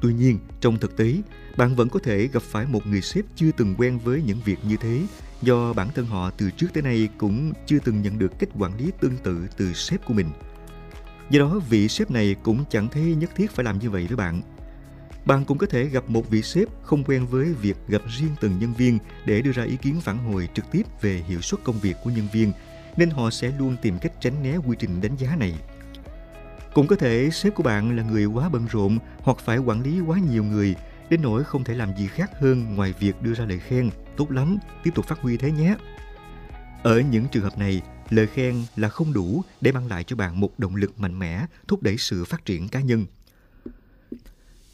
[0.00, 1.14] Tuy nhiên, trong thực tế,
[1.56, 4.58] bạn vẫn có thể gặp phải một người sếp chưa từng quen với những việc
[4.64, 5.06] như thế
[5.42, 8.78] do bản thân họ từ trước tới nay cũng chưa từng nhận được cách quản
[8.78, 10.26] lý tương tự từ sếp của mình.
[11.30, 14.16] Do đó, vị sếp này cũng chẳng thấy nhất thiết phải làm như vậy với
[14.16, 14.42] bạn
[15.26, 18.58] bạn cũng có thể gặp một vị sếp không quen với việc gặp riêng từng
[18.58, 21.78] nhân viên để đưa ra ý kiến phản hồi trực tiếp về hiệu suất công
[21.78, 22.52] việc của nhân viên,
[22.96, 25.54] nên họ sẽ luôn tìm cách tránh né quy trình đánh giá này.
[26.74, 30.00] Cũng có thể sếp của bạn là người quá bận rộn hoặc phải quản lý
[30.00, 30.74] quá nhiều người
[31.10, 34.30] đến nỗi không thể làm gì khác hơn ngoài việc đưa ra lời khen, tốt
[34.30, 35.76] lắm, tiếp tục phát huy thế nhé.
[36.82, 40.40] Ở những trường hợp này, lời khen là không đủ để mang lại cho bạn
[40.40, 43.06] một động lực mạnh mẽ thúc đẩy sự phát triển cá nhân.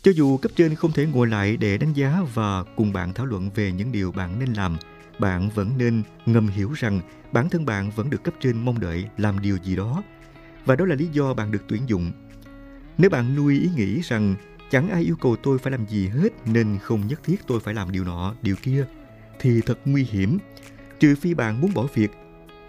[0.03, 3.27] Cho dù cấp trên không thể ngồi lại để đánh giá và cùng bạn thảo
[3.27, 4.77] luận về những điều bạn nên làm,
[5.19, 7.01] bạn vẫn nên ngầm hiểu rằng
[7.33, 10.03] bản thân bạn vẫn được cấp trên mong đợi làm điều gì đó.
[10.65, 12.13] Và đó là lý do bạn được tuyển dụng.
[12.99, 14.35] Nếu bạn nuôi ý nghĩ rằng
[14.71, 17.75] chẳng ai yêu cầu tôi phải làm gì hết nên không nhất thiết tôi phải
[17.75, 18.87] làm điều nọ, điều kia,
[19.41, 20.39] thì thật nguy hiểm.
[21.01, 22.11] Trừ phi bạn muốn bỏ việc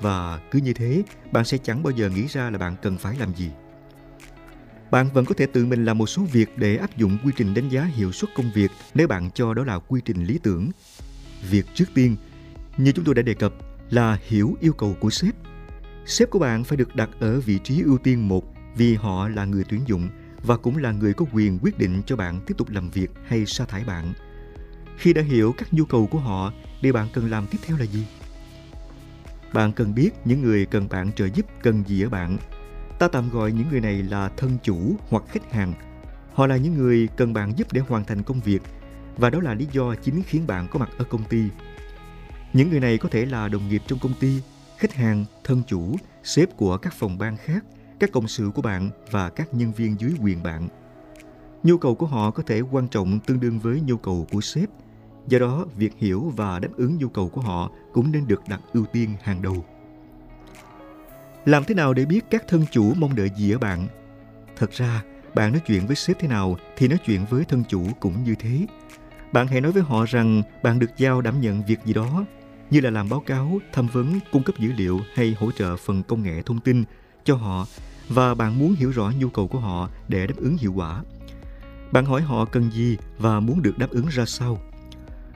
[0.04, 3.16] và cứ như thế, bạn sẽ chẳng bao giờ nghĩ ra là bạn cần phải
[3.20, 3.50] làm gì.
[4.92, 7.54] Bạn vẫn có thể tự mình làm một số việc để áp dụng quy trình
[7.54, 10.70] đánh giá hiệu suất công việc nếu bạn cho đó là quy trình lý tưởng.
[11.50, 12.16] Việc trước tiên,
[12.78, 13.54] như chúng tôi đã đề cập,
[13.90, 15.36] là hiểu yêu cầu của sếp.
[16.06, 18.44] Sếp của bạn phải được đặt ở vị trí ưu tiên một
[18.76, 20.10] vì họ là người tuyển dụng
[20.44, 23.46] và cũng là người có quyền quyết định cho bạn tiếp tục làm việc hay
[23.46, 24.14] sa thải bạn.
[24.98, 27.86] Khi đã hiểu các nhu cầu của họ, điều bạn cần làm tiếp theo là
[27.86, 28.06] gì?
[29.54, 32.38] Bạn cần biết những người cần bạn trợ giúp cần gì ở bạn
[33.00, 35.74] Ta tạm gọi những người này là thân chủ hoặc khách hàng.
[36.34, 38.62] Họ là những người cần bạn giúp để hoàn thành công việc
[39.18, 41.44] và đó là lý do chính khiến bạn có mặt ở công ty.
[42.54, 44.42] Những người này có thể là đồng nghiệp trong công ty,
[44.78, 47.64] khách hàng, thân chủ, sếp của các phòng ban khác,
[48.00, 50.68] các cộng sự của bạn và các nhân viên dưới quyền bạn.
[51.64, 54.70] Nhu cầu của họ có thể quan trọng tương đương với nhu cầu của sếp.
[55.28, 58.62] Do đó, việc hiểu và đáp ứng nhu cầu của họ cũng nên được đặt
[58.74, 59.66] ưu tiên hàng đầu.
[61.46, 63.88] Làm thế nào để biết các thân chủ mong đợi gì ở bạn?
[64.56, 65.04] Thật ra,
[65.36, 68.36] bạn nói chuyện với sếp thế nào thì nói chuyện với thân chủ cũng như
[68.40, 68.68] thế.
[69.34, 72.26] Bạn hãy nói với họ rằng bạn được giao đảm nhận việc gì đó,
[72.70, 76.04] như là làm báo cáo, tham vấn, cung cấp dữ liệu hay hỗ trợ phần
[76.04, 76.84] công nghệ thông tin
[77.24, 77.66] cho họ
[78.10, 81.04] và bạn muốn hiểu rõ nhu cầu của họ để đáp ứng hiệu quả.
[81.92, 84.60] Bạn hỏi họ cần gì và muốn được đáp ứng ra sao.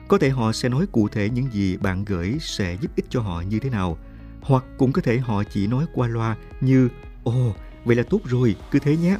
[0.08, 3.20] Có thể họ sẽ nói cụ thể những gì bạn gửi sẽ giúp ích cho
[3.20, 3.98] họ như thế nào,
[4.40, 6.88] hoặc cũng có thể họ chỉ nói qua loa như
[7.24, 9.16] Ồ, vậy là tốt rồi, cứ thế nhé.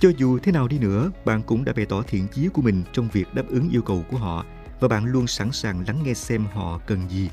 [0.00, 2.82] Cho dù thế nào đi nữa, bạn cũng đã bày tỏ thiện chí của mình
[2.92, 4.44] trong việc đáp ứng yêu cầu của họ
[4.80, 7.30] và bạn luôn sẵn sàng lắng nghe xem họ cần gì.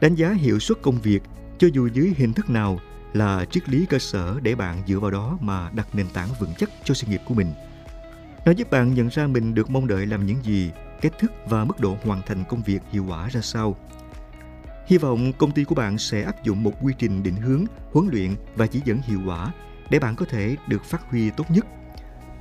[0.00, 1.22] Đánh giá hiệu suất công việc,
[1.58, 2.80] cho dù dưới hình thức nào,
[3.12, 6.52] là triết lý cơ sở để bạn dựa vào đó mà đặt nền tảng vững
[6.58, 7.52] chắc cho sự nghiệp của mình.
[8.46, 11.64] Nó giúp bạn nhận ra mình được mong đợi làm những gì, cách thức và
[11.64, 13.76] mức độ hoàn thành công việc hiệu quả ra sao.
[14.86, 18.08] Hy vọng công ty của bạn sẽ áp dụng một quy trình định hướng, huấn
[18.12, 19.52] luyện và chỉ dẫn hiệu quả
[19.90, 21.66] để bạn có thể được phát huy tốt nhất.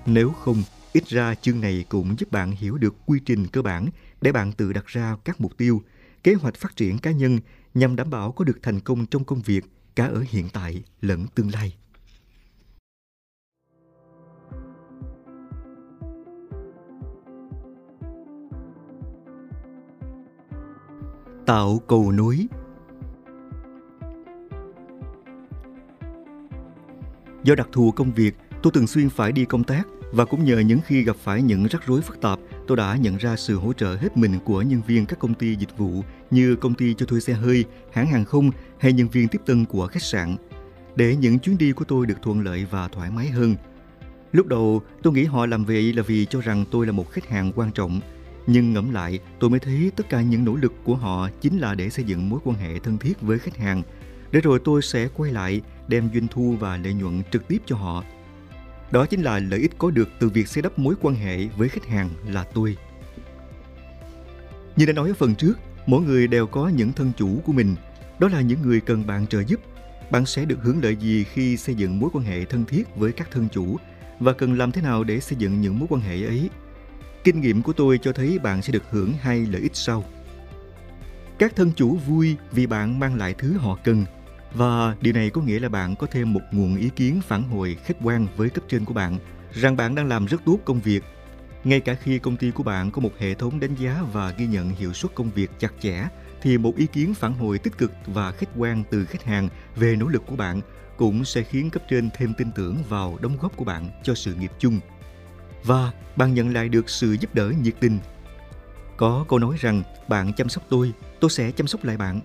[0.05, 0.63] Nếu không,
[0.93, 3.89] ít ra chương này cũng giúp bạn hiểu được quy trình cơ bản
[4.21, 5.81] để bạn tự đặt ra các mục tiêu,
[6.23, 7.39] kế hoạch phát triển cá nhân
[7.73, 9.65] nhằm đảm bảo có được thành công trong công việc
[9.95, 11.75] cả ở hiện tại lẫn tương lai.
[21.45, 22.47] Tạo cầu nối
[27.43, 30.59] Do đặc thù công việc, tôi thường xuyên phải đi công tác và cũng nhờ
[30.59, 33.73] những khi gặp phải những rắc rối phức tạp, tôi đã nhận ra sự hỗ
[33.73, 37.05] trợ hết mình của nhân viên các công ty dịch vụ như công ty cho
[37.05, 40.35] thuê xe hơi, hãng hàng không hay nhân viên tiếp tân của khách sạn,
[40.95, 43.55] để những chuyến đi của tôi được thuận lợi và thoải mái hơn.
[44.31, 47.29] Lúc đầu, tôi nghĩ họ làm vậy là vì cho rằng tôi là một khách
[47.29, 47.99] hàng quan trọng,
[48.47, 51.75] nhưng ngẫm lại, tôi mới thấy tất cả những nỗ lực của họ chính là
[51.75, 53.83] để xây dựng mối quan hệ thân thiết với khách hàng,
[54.31, 57.75] để rồi tôi sẽ quay lại đem doanh thu và lợi nhuận trực tiếp cho
[57.75, 58.03] họ
[58.91, 61.69] đó chính là lợi ích có được từ việc xây đắp mối quan hệ với
[61.69, 62.77] khách hàng là tôi.
[64.75, 65.53] Như đã nói ở phần trước,
[65.85, 67.75] mỗi người đều có những thân chủ của mình.
[68.19, 69.59] Đó là những người cần bạn trợ giúp.
[70.11, 73.11] Bạn sẽ được hưởng lợi gì khi xây dựng mối quan hệ thân thiết với
[73.11, 73.77] các thân chủ
[74.19, 76.49] và cần làm thế nào để xây dựng những mối quan hệ ấy.
[77.25, 80.03] Kinh nghiệm của tôi cho thấy bạn sẽ được hưởng hai lợi ích sau.
[81.39, 84.05] Các thân chủ vui vì bạn mang lại thứ họ cần
[84.53, 87.77] và điều này có nghĩa là bạn có thêm một nguồn ý kiến phản hồi
[87.83, 89.17] khách quan với cấp trên của bạn
[89.53, 91.03] rằng bạn đang làm rất tốt công việc.
[91.63, 94.47] Ngay cả khi công ty của bạn có một hệ thống đánh giá và ghi
[94.47, 96.07] nhận hiệu suất công việc chặt chẽ,
[96.41, 99.95] thì một ý kiến phản hồi tích cực và khách quan từ khách hàng về
[99.95, 100.61] nỗ lực của bạn
[100.97, 104.35] cũng sẽ khiến cấp trên thêm tin tưởng vào đóng góp của bạn cho sự
[104.35, 104.79] nghiệp chung.
[105.65, 107.99] Và bạn nhận lại được sự giúp đỡ nhiệt tình.
[108.97, 112.21] Có câu nói rằng bạn chăm sóc tôi, tôi sẽ chăm sóc lại bạn.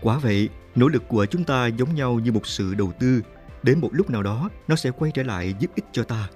[0.00, 3.22] Quả vậy, Nỗ lực của chúng ta giống nhau như một sự đầu tư,
[3.62, 6.28] đến một lúc nào đó nó sẽ quay trở lại giúp ích cho ta.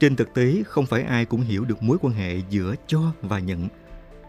[0.00, 3.38] Trên thực tế, không phải ai cũng hiểu được mối quan hệ giữa cho và
[3.38, 3.68] nhận.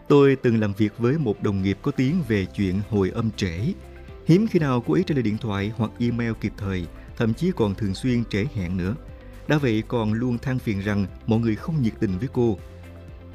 [0.08, 3.58] Tôi từng làm việc với một đồng nghiệp có tiếng về chuyện hồi âm trễ.
[4.26, 7.52] Hiếm khi nào cô ấy trả lời điện thoại hoặc email kịp thời, thậm chí
[7.56, 8.94] còn thường xuyên trễ hẹn nữa.
[9.52, 12.58] Đã vậy còn luôn than phiền rằng mọi người không nhiệt tình với cô.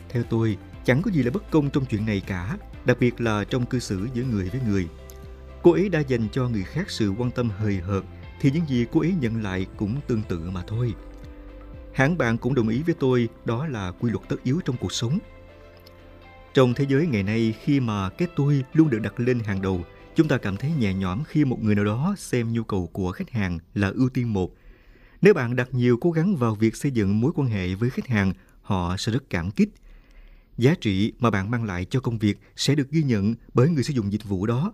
[0.09, 3.43] Theo tôi, chẳng có gì là bất công trong chuyện này cả, đặc biệt là
[3.43, 4.87] trong cư xử giữa người với người.
[5.63, 8.03] Cô ấy đã dành cho người khác sự quan tâm hời hợt
[8.41, 10.93] thì những gì cô ấy nhận lại cũng tương tự mà thôi.
[11.93, 14.93] Hãng bạn cũng đồng ý với tôi đó là quy luật tất yếu trong cuộc
[14.93, 15.19] sống.
[16.53, 19.81] Trong thế giới ngày nay khi mà cái tôi luôn được đặt lên hàng đầu,
[20.15, 23.11] chúng ta cảm thấy nhẹ nhõm khi một người nào đó xem nhu cầu của
[23.11, 24.51] khách hàng là ưu tiên một.
[25.21, 28.07] Nếu bạn đặt nhiều cố gắng vào việc xây dựng mối quan hệ với khách
[28.07, 29.69] hàng, họ sẽ rất cảm kích.
[30.57, 33.83] Giá trị mà bạn mang lại cho công việc sẽ được ghi nhận bởi người
[33.83, 34.73] sử dụng dịch vụ đó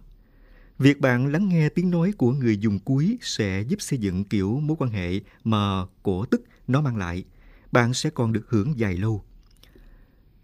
[0.80, 4.60] Việc bạn lắng nghe tiếng nói của người dùng cuối sẽ giúp xây dựng kiểu
[4.60, 7.24] mối quan hệ mà cổ tức nó mang lại.
[7.72, 9.24] Bạn sẽ còn được hưởng dài lâu.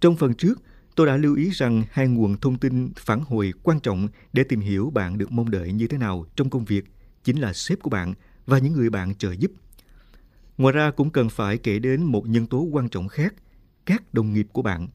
[0.01, 0.61] Trong phần trước,
[0.95, 4.59] tôi đã lưu ý rằng hai nguồn thông tin phản hồi quan trọng để tìm
[4.59, 6.85] hiểu bạn được mong đợi như thế nào trong công việc
[7.23, 8.13] chính là sếp của bạn
[8.45, 9.51] và những người bạn trợ giúp.
[10.59, 13.33] Ngoài ra cũng cần phải kể đến một nhân tố quan trọng khác,
[13.85, 14.87] các đồng nghiệp của bạn.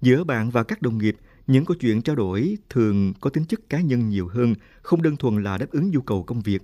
[0.00, 1.16] Giữa bạn và các đồng nghiệp
[1.46, 5.16] những câu chuyện trao đổi thường có tính chất cá nhân nhiều hơn, không đơn
[5.16, 6.62] thuần là đáp ứng nhu cầu công việc.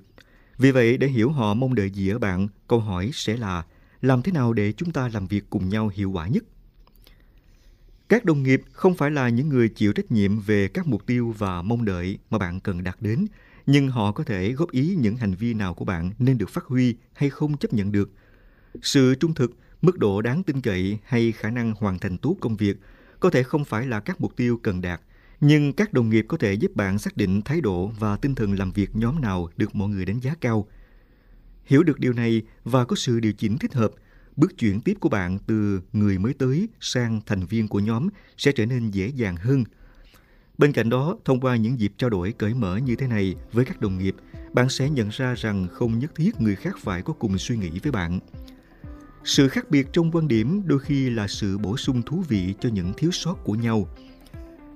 [0.58, 3.64] Vì vậy, để hiểu họ mong đợi gì ở bạn, câu hỏi sẽ là
[4.00, 6.44] làm thế nào để chúng ta làm việc cùng nhau hiệu quả nhất?
[8.08, 11.34] Các đồng nghiệp không phải là những người chịu trách nhiệm về các mục tiêu
[11.38, 13.26] và mong đợi mà bạn cần đạt đến,
[13.66, 16.64] nhưng họ có thể góp ý những hành vi nào của bạn nên được phát
[16.64, 18.10] huy hay không chấp nhận được.
[18.82, 19.50] Sự trung thực,
[19.82, 22.76] mức độ đáng tin cậy hay khả năng hoàn thành tốt công việc
[23.20, 25.00] có thể không phải là các mục tiêu cần đạt,
[25.40, 28.58] nhưng các đồng nghiệp có thể giúp bạn xác định thái độ và tinh thần
[28.58, 30.68] làm việc nhóm nào được mọi người đánh giá cao.
[31.64, 33.90] Hiểu được điều này và có sự điều chỉnh thích hợp,
[34.36, 38.52] bước chuyển tiếp của bạn từ người mới tới sang thành viên của nhóm sẽ
[38.52, 39.64] trở nên dễ dàng hơn.
[40.58, 43.64] Bên cạnh đó, thông qua những dịp trao đổi cởi mở như thế này với
[43.64, 44.14] các đồng nghiệp,
[44.52, 47.70] bạn sẽ nhận ra rằng không nhất thiết người khác phải có cùng suy nghĩ
[47.82, 48.20] với bạn.
[49.24, 52.68] Sự khác biệt trong quan điểm đôi khi là sự bổ sung thú vị cho
[52.68, 53.88] những thiếu sót của nhau.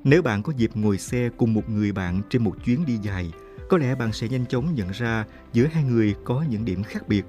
[0.05, 3.33] Nếu bạn có dịp ngồi xe cùng một người bạn trên một chuyến đi dài,
[3.69, 7.09] có lẽ bạn sẽ nhanh chóng nhận ra giữa hai người có những điểm khác
[7.09, 7.25] biệt.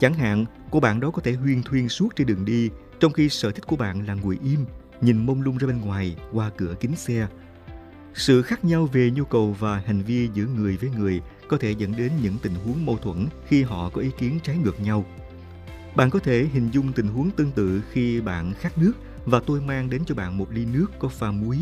[0.00, 3.28] Chẳng hạn, cô bạn đó có thể huyên thuyên suốt trên đường đi, trong khi
[3.28, 4.64] sở thích của bạn là ngồi im,
[5.00, 7.28] nhìn mông lung ra bên ngoài qua cửa kính xe.
[8.14, 11.70] Sự khác nhau về nhu cầu và hành vi giữa người với người có thể
[11.70, 15.04] dẫn đến những tình huống mâu thuẫn khi họ có ý kiến trái ngược nhau.
[15.96, 18.92] Bạn có thể hình dung tình huống tương tự khi bạn khát nước
[19.24, 21.58] và tôi mang đến cho bạn một ly nước có pha muối.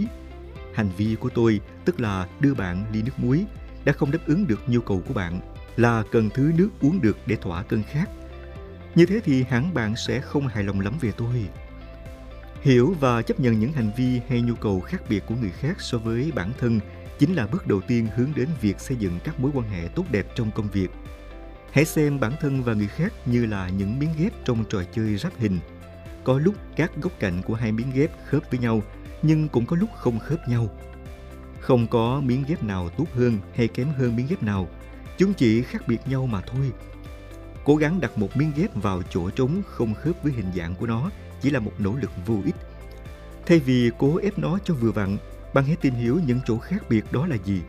[0.75, 3.45] Hành vi của tôi, tức là đưa bạn ly nước muối,
[3.85, 5.41] đã không đáp ứng được nhu cầu của bạn
[5.77, 8.09] là cần thứ nước uống được để thỏa cơn khát.
[8.95, 11.49] Như thế thì hẳn bạn sẽ không hài lòng lắm về tôi.
[12.63, 15.77] Hiểu và chấp nhận những hành vi hay nhu cầu khác biệt của người khác
[15.81, 16.81] so với bản thân
[17.19, 20.05] chính là bước đầu tiên hướng đến việc xây dựng các mối quan hệ tốt
[20.11, 20.89] đẹp trong công việc.
[21.73, 25.17] Hãy xem bản thân và người khác như là những miếng ghép trong trò chơi
[25.17, 25.59] ráp hình.
[26.25, 28.83] Có lúc các góc cạnh của hai miếng ghép khớp với nhau,
[29.23, 30.69] nhưng cũng có lúc không khớp nhau.
[31.61, 34.69] Không có miếng ghép nào tốt hơn hay kém hơn miếng ghép nào,
[35.19, 36.73] chúng chỉ khác biệt nhau mà thôi.
[37.65, 40.87] Cố gắng đặt một miếng ghép vào chỗ trống không khớp với hình dạng của
[40.87, 41.11] nó
[41.41, 42.57] chỉ là một nỗ lực vô ích.
[43.47, 45.17] Thay vì cố ép nó cho vừa vặn,
[45.55, 47.63] bạn hãy tìm hiểu những chỗ khác biệt đó là gì.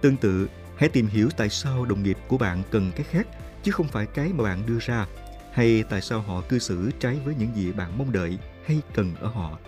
[0.00, 3.26] Tương tự, hãy tìm hiểu tại sao đồng nghiệp của bạn cần cái khác
[3.62, 5.06] chứ không phải cái mà bạn đưa ra
[5.52, 9.14] hay tại sao họ cư xử trái với những gì bạn mong đợi hay cần
[9.20, 9.58] ở họ.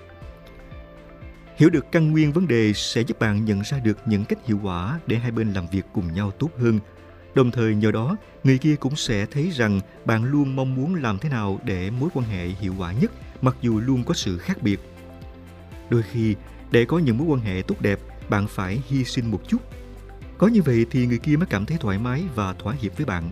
[1.56, 4.60] Hiểu được căn nguyên vấn đề sẽ giúp bạn nhận ra được những cách hiệu
[4.62, 6.80] quả để hai bên làm việc cùng nhau tốt hơn.
[7.34, 11.18] Đồng thời nhờ đó, người kia cũng sẽ thấy rằng bạn luôn mong muốn làm
[11.18, 14.62] thế nào để mối quan hệ hiệu quả nhất mặc dù luôn có sự khác
[14.62, 14.80] biệt.
[15.90, 16.34] Đôi khi,
[16.70, 19.58] để có những mối quan hệ tốt đẹp, bạn phải hy sinh một chút.
[20.38, 23.06] Có như vậy thì người kia mới cảm thấy thoải mái và thỏa hiệp với
[23.06, 23.30] bạn.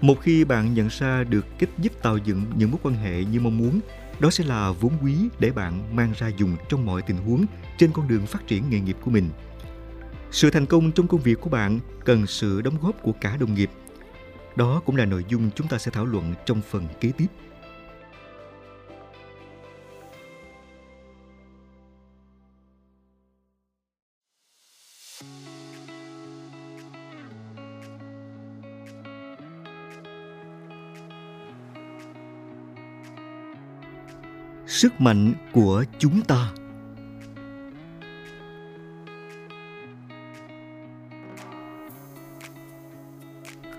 [0.00, 3.40] Một khi bạn nhận ra được cách giúp tạo dựng những mối quan hệ như
[3.40, 3.80] mong muốn,
[4.20, 7.46] đó sẽ là vốn quý để bạn mang ra dùng trong mọi tình huống
[7.78, 9.30] trên con đường phát triển nghề nghiệp của mình.
[10.30, 13.54] Sự thành công trong công việc của bạn cần sự đóng góp của cả đồng
[13.54, 13.70] nghiệp.
[14.56, 17.26] Đó cũng là nội dung chúng ta sẽ thảo luận trong phần kế tiếp.
[34.66, 36.52] sức mạnh của chúng ta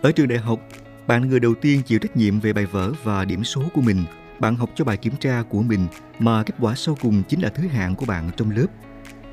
[0.02, 0.60] ở trường đại học
[1.08, 3.82] bạn là người đầu tiên chịu trách nhiệm về bài vở và điểm số của
[3.82, 4.04] mình
[4.40, 5.88] bạn học cho bài kiểm tra của mình
[6.20, 8.68] mà kết quả sau cùng chính là thứ hạng của bạn trong lớp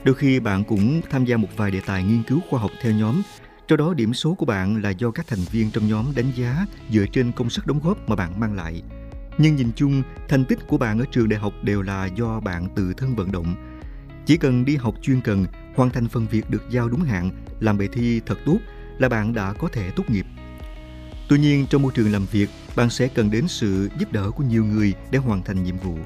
[0.05, 2.93] đôi khi bạn cũng tham gia một vài đề tài nghiên cứu khoa học theo
[2.93, 3.23] nhóm
[3.69, 6.67] trong đó điểm số của bạn là do các thành viên trong nhóm đánh giá
[6.91, 8.83] dựa trên công sức đóng góp mà bạn mang lại
[9.39, 12.69] nhưng nhìn chung, thành tích của bạn ở trường đại học đều là do bạn
[12.75, 13.55] tự thân vận động.
[14.27, 15.47] Chỉ cần đi học chuyên cần,
[15.77, 18.59] hoàn thành phần việc được giao đúng hạn, làm bài thi thật tốt
[18.99, 20.27] là bạn đã có thể tốt nghiệp.
[21.29, 24.45] Tuy nhiên, trong môi trường làm việc, bạn sẽ cần đến sự giúp đỡ của
[24.45, 25.99] nhiều người để hoàn thành nhiệm vụ.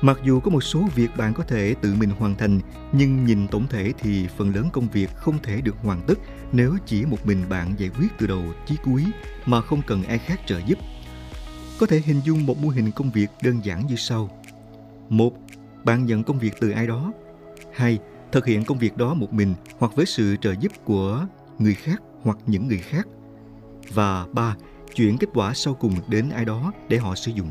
[0.00, 2.60] Mặc dù có một số việc bạn có thể tự mình hoàn thành,
[2.92, 6.18] nhưng nhìn tổng thể thì phần lớn công việc không thể được hoàn tất
[6.52, 9.04] nếu chỉ một mình bạn giải quyết từ đầu chí cuối
[9.46, 10.78] mà không cần ai khác trợ giúp
[11.82, 14.42] có thể hình dung một mô hình công việc đơn giản như sau.
[15.08, 15.32] Một,
[15.84, 17.12] bạn nhận công việc từ ai đó.
[17.72, 17.98] Hai,
[18.32, 21.26] thực hiện công việc đó một mình hoặc với sự trợ giúp của
[21.58, 23.06] người khác hoặc những người khác.
[23.94, 24.56] Và ba,
[24.94, 27.48] chuyển kết quả sau cùng đến ai đó để họ sử dụng.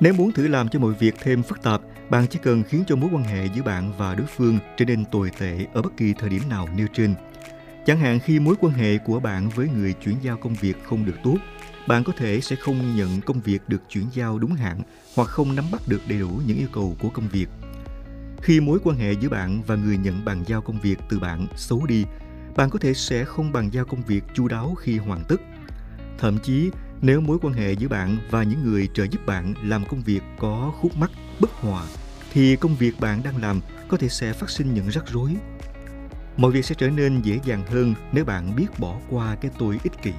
[0.00, 1.80] Nếu muốn thử làm cho mọi việc thêm phức tạp,
[2.10, 5.04] bạn chỉ cần khiến cho mối quan hệ giữa bạn và đối phương trở nên
[5.04, 7.14] tồi tệ ở bất kỳ thời điểm nào nêu trên.
[7.86, 11.04] Chẳng hạn khi mối quan hệ của bạn với người chuyển giao công việc không
[11.04, 11.36] được tốt,
[11.86, 14.80] bạn có thể sẽ không nhận công việc được chuyển giao đúng hạn
[15.16, 17.48] hoặc không nắm bắt được đầy đủ những yêu cầu của công việc.
[18.42, 21.46] Khi mối quan hệ giữa bạn và người nhận bàn giao công việc từ bạn
[21.56, 22.04] xấu đi,
[22.56, 25.40] bạn có thể sẽ không bàn giao công việc chu đáo khi hoàn tất.
[26.18, 29.84] Thậm chí, nếu mối quan hệ giữa bạn và những người trợ giúp bạn làm
[29.84, 31.82] công việc có khúc mắc, bất hòa,
[32.32, 35.36] thì công việc bạn đang làm có thể sẽ phát sinh những rắc rối.
[36.36, 39.78] Mọi việc sẽ trở nên dễ dàng hơn nếu bạn biết bỏ qua cái tôi
[39.82, 40.12] ích kỷ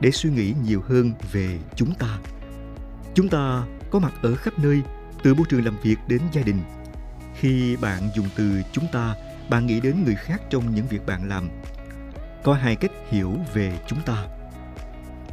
[0.00, 2.18] để suy nghĩ nhiều hơn về chúng ta.
[3.14, 4.82] Chúng ta có mặt ở khắp nơi,
[5.22, 6.58] từ môi trường làm việc đến gia đình.
[7.34, 9.14] Khi bạn dùng từ chúng ta,
[9.50, 11.48] bạn nghĩ đến người khác trong những việc bạn làm.
[12.42, 14.26] Có hai cách hiểu về chúng ta.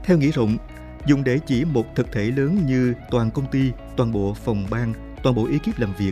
[0.03, 0.57] Theo nghĩa rộng,
[1.05, 4.93] dùng để chỉ một thực thể lớn như toàn công ty, toàn bộ phòng ban,
[5.23, 6.11] toàn bộ ekip làm việc.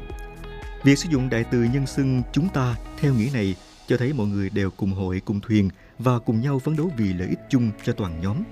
[0.83, 3.55] Việc sử dụng đại từ nhân xưng chúng ta theo nghĩa này
[3.87, 7.13] cho thấy mọi người đều cùng hội cùng thuyền và cùng nhau phấn đấu vì
[7.13, 8.43] lợi ích chung cho toàn nhóm.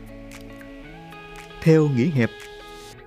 [1.62, 2.30] Theo nghĩa hẹp,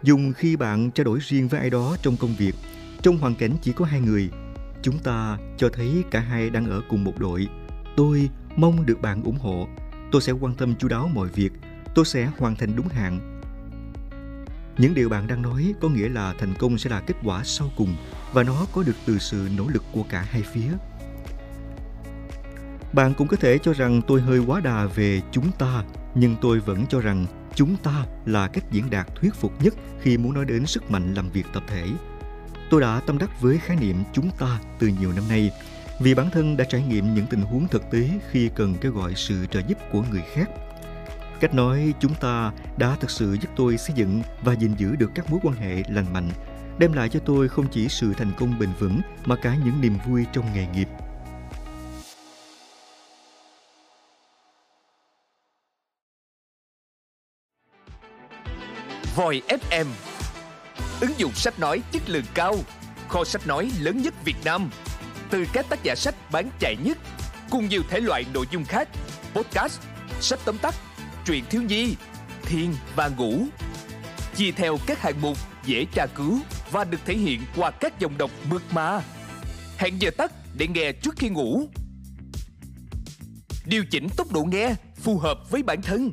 [0.02, 2.54] dùng khi bạn trao đổi riêng với ai đó trong công việc,
[3.02, 4.30] trong hoàn cảnh chỉ có hai người,
[4.82, 7.48] chúng ta cho thấy cả hai đang ở cùng một đội.
[7.96, 9.68] Tôi mong được bạn ủng hộ.
[10.12, 11.52] Tôi sẽ quan tâm chu đáo mọi việc.
[11.94, 13.40] Tôi sẽ hoàn thành đúng hạn.
[14.78, 17.70] Những điều bạn đang nói có nghĩa là thành công sẽ là kết quả sau
[17.76, 17.96] cùng
[18.32, 20.70] và nó có được từ sự nỗ lực của cả hai phía.
[22.92, 26.60] Bạn cũng có thể cho rằng tôi hơi quá đà về chúng ta, nhưng tôi
[26.60, 30.44] vẫn cho rằng chúng ta là cách diễn đạt thuyết phục nhất khi muốn nói
[30.44, 31.86] đến sức mạnh làm việc tập thể.
[32.70, 35.50] Tôi đã tâm đắc với khái niệm chúng ta từ nhiều năm nay
[35.98, 39.12] vì bản thân đã trải nghiệm những tình huống thực tế khi cần kêu gọi
[39.16, 40.50] sự trợ giúp của người khác.
[41.40, 45.11] Cách nói chúng ta đã thực sự giúp tôi xây dựng và gìn giữ được
[45.14, 46.30] các mối quan hệ lành mạnh,
[46.78, 49.98] đem lại cho tôi không chỉ sự thành công bền vững mà cả những niềm
[50.07, 50.88] vui trong nghề nghiệp.
[59.16, 59.87] Voi FM
[61.00, 62.57] Ứng dụng sách nói chất lượng cao
[63.09, 64.70] Kho sách nói lớn nhất Việt Nam
[65.30, 66.98] từ các tác giả sách bán chạy nhất
[67.50, 68.88] Cùng nhiều thể loại nội dung khác
[69.34, 69.80] Podcast,
[70.20, 70.74] sách tóm tắt,
[71.24, 71.96] truyện thiếu nhi,
[72.42, 73.46] thiên và ngủ
[74.37, 76.38] Chia theo các hạng mục dễ tra cứu
[76.70, 79.00] Và được thể hiện qua các dòng đọc mượt mà
[79.78, 81.68] Hẹn giờ tắt để nghe trước khi ngủ
[83.64, 86.12] Điều chỉnh tốc độ nghe phù hợp với bản thân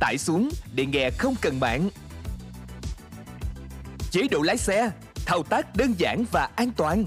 [0.00, 1.90] tải xuống để nghe không cần mạng.
[4.10, 4.90] Chế độ lái xe,
[5.26, 7.06] thao tác đơn giản và an toàn.